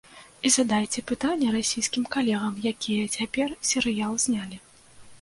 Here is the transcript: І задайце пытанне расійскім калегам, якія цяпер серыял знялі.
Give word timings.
І 0.49 0.51
задайце 0.53 1.03
пытанне 1.11 1.53
расійскім 1.57 2.09
калегам, 2.17 2.59
якія 2.73 3.13
цяпер 3.19 3.57
серыял 3.73 4.21
знялі. 4.29 4.57